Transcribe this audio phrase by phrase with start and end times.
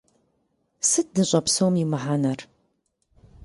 [0.89, 2.39] Сыт дыщӏэпсэум и мыхьэнэр?